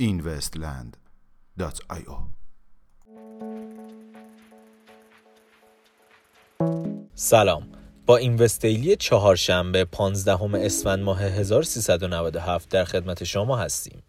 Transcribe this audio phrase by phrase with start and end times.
[0.00, 2.16] investland.io
[7.14, 7.68] سلام
[8.06, 14.02] با اینوستیلی چهارشنبه 15 اسفند ماه 1397 در خدمت شما هستیم.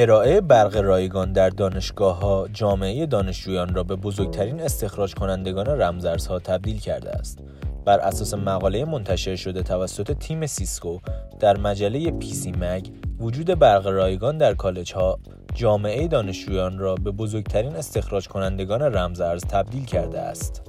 [0.00, 6.78] ارائه برق رایگان در دانشگاه ها جامعه دانشجویان را به بزرگترین استخراج کنندگان رمزارزها تبدیل
[6.80, 7.38] کرده است.
[7.84, 10.98] بر اساس مقاله منتشر شده توسط تیم سیسکو
[11.40, 12.86] در مجله PCMag
[13.20, 15.18] وجود برق رایگان در کالج ها
[15.54, 20.62] جامعه دانشجویان را به بزرگترین استخراج کنندگان رمزارز تبدیل کرده است.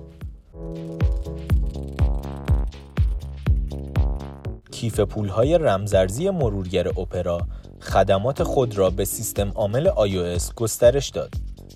[4.80, 7.42] کیف پولهای رمزارزی مرورگر اپرا
[7.82, 11.34] خدمات خود را به سیستم عامل iOS گسترش داد.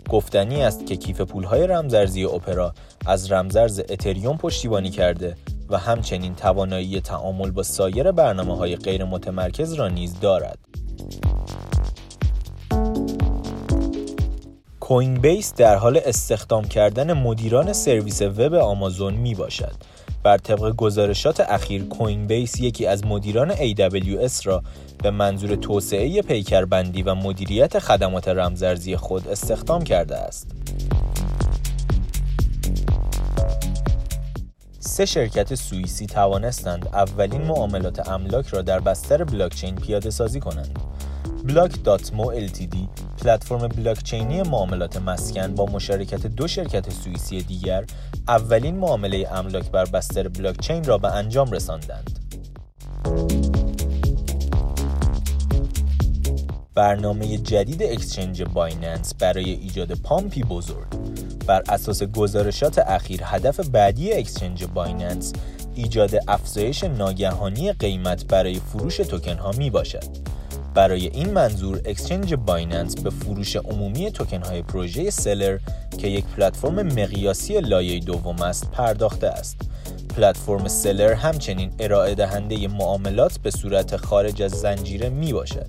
[0.10, 2.74] گفتنی است که کیف پولهای رمزارزی اپرا
[3.06, 5.36] از رمزارز اتریوم پشتیبانی کرده
[5.70, 10.60] و همچنین توانایی تعامل با سایر برنامه های غیر متمرکز را نیز دارد.
[14.80, 19.74] کوین بیس در حال استخدام کردن مدیران سرویس وب آمازون می باشد.
[20.24, 24.64] بر طبق گزارشات اخیر کوین بیس یکی از مدیران AWS را
[25.04, 30.52] به منظور توسعه پیکربندی و مدیریت خدمات رمزارزی خود استخدام کرده است.
[34.80, 40.80] سه شرکت سوئیسی توانستند اولین معاملات املاک را در بستر بلاکچین پیاده سازی کنند.
[41.44, 42.76] Blockimmo LTD
[43.24, 47.86] پلتفرم بلاکچینی معاملات مسکن با مشارکت دو شرکت سوئیسی دیگر
[48.28, 52.20] اولین معامله املاک بر بستر بلاکچین را به انجام رساندند.
[56.76, 60.88] برنامه جدید exchange بایننس برای ایجاد pump ی بزرگ
[61.48, 65.34] بر اساس گزارشات اخیر هدف بعدی exchange بایننس
[65.76, 70.33] ایجاد افزایش ناگهانی قیمت برای فروش توکن ها می باشد.
[70.74, 75.60] برای این منظور exchange بایننس به فروش عمومی توکن های پروژه سلر
[75.98, 79.58] که یک پلتفرم مقیاسی لایه دوم است پرداخته است.
[80.18, 85.68] پلتفرم سلر همچنین ارائه دهنده معاملات به صورت خارج از زنجیره می باشد.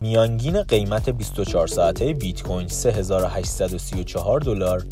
[0.00, 4.84] میانگین قیمت 24 ساعته بیت کوین 3834 دلار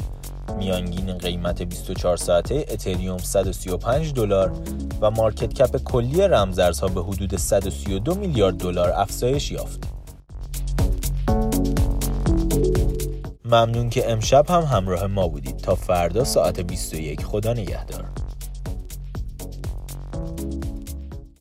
[0.56, 4.52] میانگین قیمت 24 ساعته اتریوم 135 دلار
[5.00, 9.88] و مارکت کپ کلی رمزارزها به حدود 132 میلیارد دلار افزایش یافت.
[13.44, 18.04] ممنون که امشب هم همراه ما بودید تا فردا ساعت 21 خدا نگهدار.